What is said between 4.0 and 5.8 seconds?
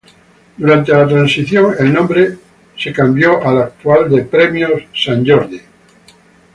de Premios Sant Jordi.